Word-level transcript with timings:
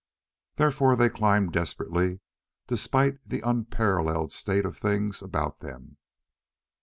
Therefore 0.55 0.95
they 0.95 1.09
climbed 1.09 1.53
desperately 1.53 2.21
despite 2.65 3.19
the 3.23 3.41
unparalleled 3.47 4.33
state 4.33 4.65
of 4.65 4.75
things 4.75 5.21
about 5.21 5.59
them. 5.59 5.97